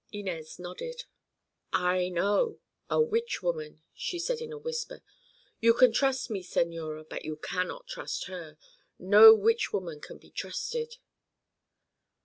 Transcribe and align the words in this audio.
Inez 0.11 0.57
nodded. 0.57 1.03
"I 1.71 2.09
know. 2.09 2.59
A 2.89 2.99
witch 2.99 3.43
woman," 3.43 3.83
she 3.93 4.17
said 4.17 4.39
in 4.41 4.51
a 4.51 4.57
whisper. 4.57 5.03
"You 5.59 5.75
can 5.75 5.93
trust 5.93 6.27
me 6.27 6.41
señora, 6.41 7.07
but 7.07 7.23
you 7.23 7.35
cannot 7.35 7.85
trust 7.85 8.23
her. 8.25 8.57
No 8.97 9.35
witch 9.35 9.71
woman 9.71 10.01
can 10.01 10.17
be 10.17 10.31
trusted." 10.31 10.97